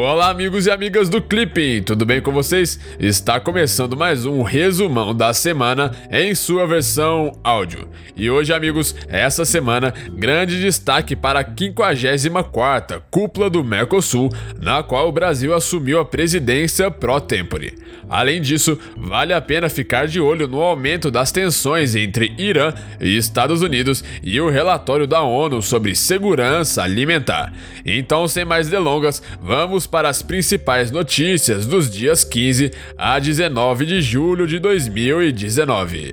[0.00, 2.78] Olá, amigos e amigas do Clipping, tudo bem com vocês?
[3.00, 7.88] Está começando mais um resumão da semana em sua versão áudio.
[8.14, 14.30] E hoje, amigos, essa semana, grande destaque para a 54ª Cúpula do Mercosul,
[14.60, 17.76] na qual o Brasil assumiu a presidência pro tempore.
[18.08, 23.16] Além disso, vale a pena ficar de olho no aumento das tensões entre Irã e
[23.16, 27.52] Estados Unidos e o relatório da ONU sobre segurança alimentar.
[27.84, 34.00] Então, sem mais delongas, vamos para as principais notícias dos dias 15 a 19 de
[34.00, 36.12] julho de 2019.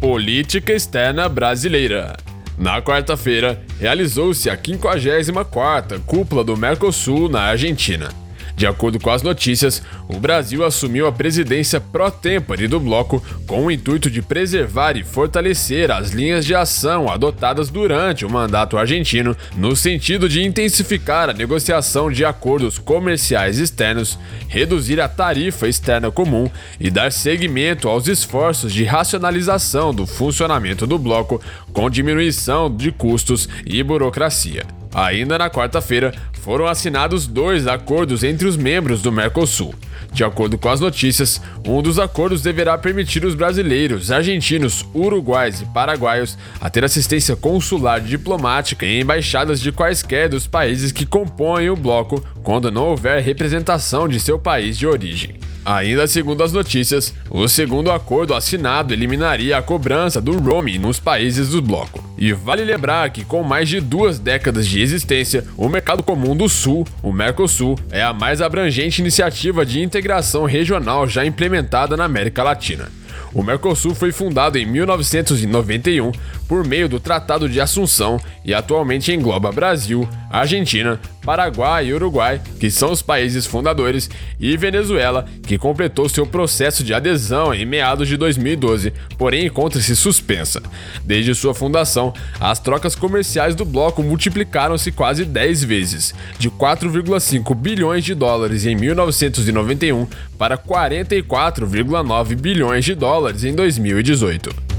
[0.00, 2.16] Política externa brasileira.
[2.58, 8.21] Na quarta-feira, realizou-se a 54ª Cúpula do Mercosul na Argentina.
[8.56, 13.70] De acordo com as notícias, o Brasil assumiu a presidência pró-tempore do bloco com o
[13.70, 19.74] intuito de preservar e fortalecer as linhas de ação adotadas durante o mandato argentino, no
[19.74, 24.18] sentido de intensificar a negociação de acordos comerciais externos,
[24.48, 30.98] reduzir a tarifa externa comum e dar seguimento aos esforços de racionalização do funcionamento do
[30.98, 31.40] bloco
[31.72, 34.81] com diminuição de custos e burocracia.
[34.94, 36.12] Ainda na quarta-feira,
[36.42, 39.74] foram assinados dois acordos entre os membros do Mercosul.
[40.12, 45.66] De acordo com as notícias, um dos acordos deverá permitir os brasileiros, argentinos, uruguais e
[45.66, 51.76] paraguaios a ter assistência consular diplomática em embaixadas de quaisquer dos países que compõem o
[51.76, 55.36] bloco quando não houver representação de seu país de origem.
[55.64, 61.50] Ainda segundo as notícias, o segundo acordo assinado eliminaria a cobrança do roaming nos países
[61.50, 62.02] do bloco.
[62.18, 66.48] E vale lembrar que, com mais de duas décadas de existência, o Mercado Comum do
[66.48, 72.42] Sul, o Mercosul, é a mais abrangente iniciativa de integração regional já implementada na América
[72.42, 72.90] Latina.
[73.34, 76.12] O Mercosul foi fundado em 1991
[76.52, 82.70] por meio do Tratado de Assunção e atualmente engloba Brasil, Argentina, Paraguai e Uruguai, que
[82.70, 88.18] são os países fundadores, e Venezuela, que completou seu processo de adesão em meados de
[88.18, 90.60] 2012, porém encontra-se suspensa.
[91.02, 98.04] Desde sua fundação, as trocas comerciais do bloco multiplicaram-se quase 10 vezes, de 4,5 bilhões
[98.04, 104.71] de dólares em 1991 para 44,9 bilhões de dólares em 2018.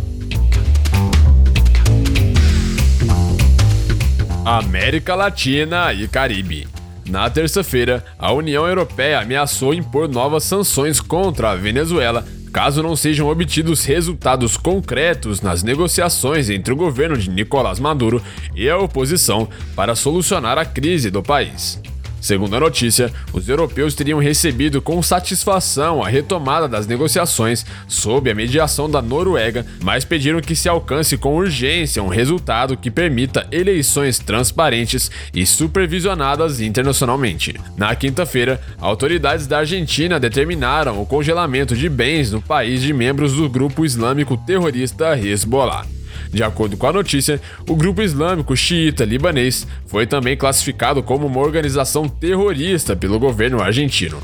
[4.57, 6.67] América Latina e Caribe.
[7.09, 13.27] Na terça-feira, a União Europeia ameaçou impor novas sanções contra a Venezuela caso não sejam
[13.27, 18.21] obtidos resultados concretos nas negociações entre o governo de Nicolás Maduro
[18.55, 21.81] e a oposição para solucionar a crise do país.
[22.23, 28.33] Segundo a notícia, os europeus teriam recebido com satisfação a retomada das negociações sob a
[28.33, 34.19] mediação da Noruega, mas pediram que se alcance com urgência um resultado que permita eleições
[34.19, 37.59] transparentes e supervisionadas internacionalmente.
[37.75, 43.49] Na quinta-feira, autoridades da Argentina determinaram o congelamento de bens no país de membros do
[43.49, 45.85] grupo islâmico terrorista Hezbollah.
[46.33, 47.39] De acordo com a notícia,
[47.69, 54.19] o grupo islâmico xiita libanês foi também classificado como uma organização terrorista pelo governo argentino.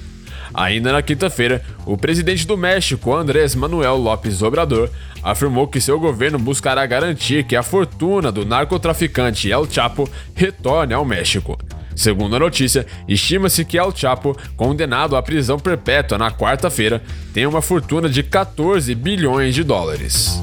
[0.52, 4.90] Ainda na quinta-feira, o presidente do México, Andrés Manuel López Obrador,
[5.22, 11.06] afirmou que seu governo buscará garantir que a fortuna do narcotraficante El Chapo retorne ao
[11.06, 11.60] México.
[11.96, 17.04] Segundo a notícia, estima-se que El Chapo, condenado à prisão perpétua na quarta-feira,
[17.34, 20.42] tem uma fortuna de 14 bilhões de dólares.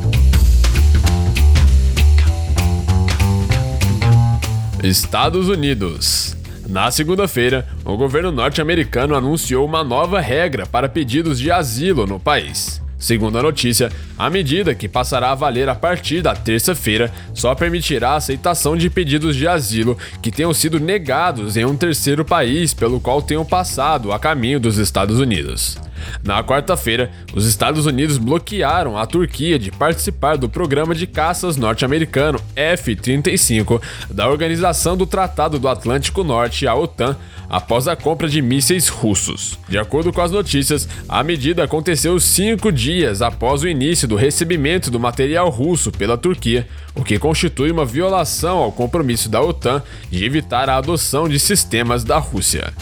[4.82, 6.36] Estados Unidos.
[6.68, 12.82] Na segunda-feira, o governo norte-americano anunciou uma nova regra para pedidos de asilo no país.
[12.98, 18.10] Segundo a notícia, a medida, que passará a valer a partir da terça-feira, só permitirá
[18.10, 23.00] a aceitação de pedidos de asilo que tenham sido negados em um terceiro país pelo
[23.00, 25.78] qual tenham passado a caminho dos Estados Unidos.
[26.22, 32.40] Na quarta-feira, os Estados Unidos bloquearam a Turquia de participar do programa de caças norte-americano
[32.54, 37.16] F-35 da Organização do Tratado do Atlântico Norte, a OTAN,
[37.48, 39.58] após a compra de mísseis russos.
[39.68, 44.90] De acordo com as notícias, a medida aconteceu cinco dias após o início do recebimento
[44.90, 50.24] do material russo pela Turquia, o que constitui uma violação ao compromisso da OTAN de
[50.24, 52.72] evitar a adoção de sistemas da Rússia.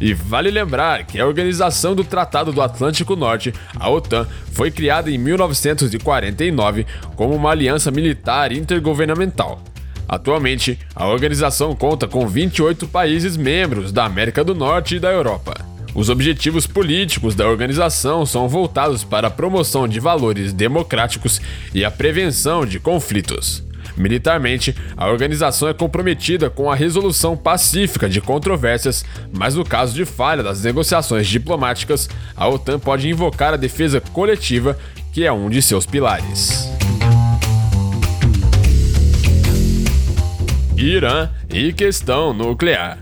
[0.00, 5.10] E vale lembrar que a Organização do Tratado do Atlântico Norte, a OTAN, foi criada
[5.10, 6.86] em 1949
[7.16, 9.62] como uma aliança militar intergovernamental.
[10.08, 15.64] Atualmente, a organização conta com 28 países membros da América do Norte e da Europa.
[15.94, 21.40] Os objetivos políticos da organização são voltados para a promoção de valores democráticos
[21.72, 23.62] e a prevenção de conflitos.
[23.96, 30.04] Militarmente, a organização é comprometida com a resolução pacífica de controvérsias, mas no caso de
[30.04, 34.76] falha das negociações diplomáticas, a OTAN pode invocar a defesa coletiva,
[35.12, 36.68] que é um de seus pilares.
[40.76, 42.98] Irã e questão nuclear.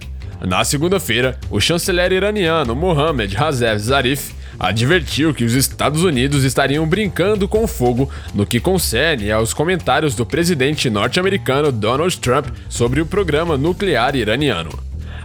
[0.46, 7.48] Na segunda-feira, o chanceler iraniano Mohammad Hazev Zarif advertiu que os Estados Unidos estariam brincando
[7.48, 13.56] com fogo no que concerne aos comentários do presidente norte-americano Donald Trump sobre o programa
[13.56, 14.70] nuclear iraniano.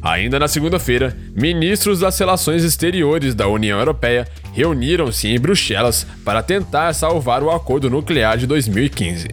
[0.01, 6.91] Ainda na segunda-feira, ministros das Relações Exteriores da União Europeia reuniram-se em Bruxelas para tentar
[6.93, 9.27] salvar o acordo nuclear de 2015.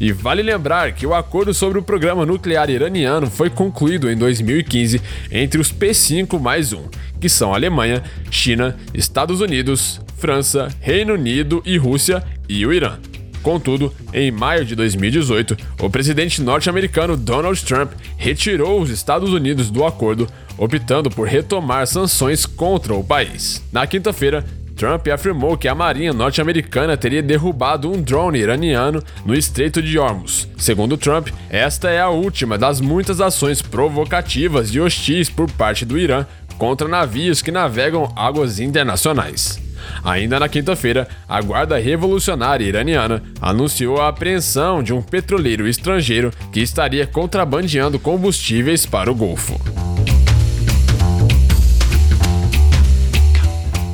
[0.00, 5.02] E vale lembrar que o acordo sobre o programa nuclear iraniano foi concluído em 2015
[5.30, 6.84] entre os P5 mais um,
[7.20, 12.98] que são Alemanha, China, Estados Unidos, França, Reino Unido e Rússia e o Irã.
[13.42, 19.84] Contudo, em maio de 2018, o presidente norte-americano Donald Trump retirou os Estados Unidos do
[19.84, 23.62] acordo, optando por retomar sanções contra o país.
[23.72, 24.44] Na quinta-feira,
[24.80, 30.48] Trump afirmou que a marinha norte-americana teria derrubado um drone iraniano no Estreito de Hormuz.
[30.56, 35.98] Segundo Trump, esta é a última das muitas ações provocativas e hostis por parte do
[35.98, 36.24] Irã
[36.56, 39.60] contra navios que navegam águas internacionais.
[40.02, 46.60] Ainda na quinta-feira, a Guarda Revolucionária Iraniana anunciou a apreensão de um petroleiro estrangeiro que
[46.60, 49.60] estaria contrabandeando combustíveis para o Golfo.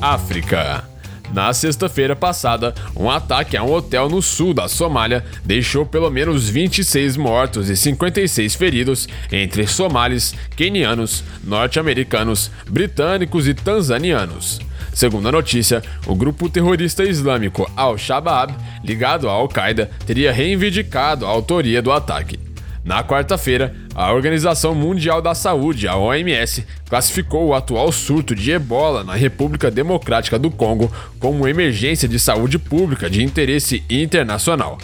[0.00, 0.84] África.
[1.32, 6.48] Na sexta-feira passada, um ataque a um hotel no sul da Somália deixou pelo menos
[6.48, 14.60] 26 mortos e 56 feridos entre somalis, quenianos, norte-americanos, britânicos e tanzanianos.
[14.93, 18.54] Segundo a notícia, o grupo terrorista islâmico Al-Shabaab,
[18.84, 22.45] ligado à Al-Qaeda, teria reivindicado a autoria do ataque.
[22.86, 29.02] Na quarta-feira, a Organização Mundial da Saúde, a OMS, classificou o atual surto de ebola
[29.02, 30.88] na República Democrática do Congo
[31.18, 34.78] como emergência de saúde pública de interesse internacional.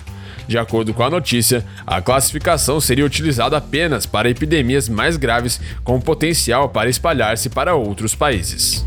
[0.48, 6.00] De acordo com a notícia, a classificação seria utilizada apenas para epidemias mais graves com
[6.00, 8.84] potencial para espalhar-se para outros países.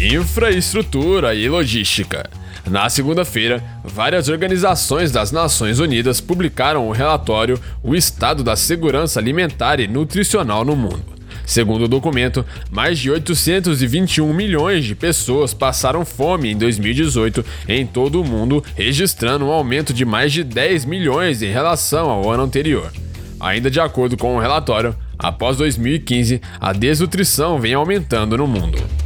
[0.00, 2.30] Infraestrutura e logística.
[2.68, 9.78] Na segunda-feira, várias organizações das Nações Unidas publicaram o relatório O Estado da Segurança Alimentar
[9.78, 11.16] e Nutricional no Mundo.
[11.46, 18.20] Segundo o documento, mais de 821 milhões de pessoas passaram fome em 2018 em todo
[18.20, 22.92] o mundo, registrando um aumento de mais de 10 milhões em relação ao ano anterior.
[23.38, 29.05] Ainda de acordo com o relatório, após 2015, a desnutrição vem aumentando no mundo.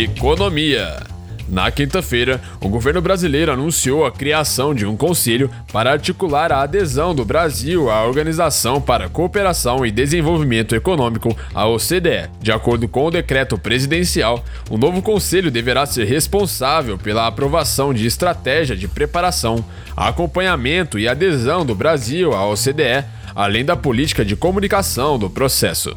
[0.00, 1.02] Economia.
[1.48, 7.12] Na quinta-feira, o governo brasileiro anunciou a criação de um conselho para articular a adesão
[7.12, 12.30] do Brasil à Organização para Cooperação e Desenvolvimento Econômico, a OCDE.
[12.40, 18.06] De acordo com o decreto presidencial, o novo conselho deverá ser responsável pela aprovação de
[18.06, 19.64] estratégia de preparação,
[19.96, 23.04] acompanhamento e adesão do Brasil à OCDE,
[23.34, 25.96] além da política de comunicação do processo.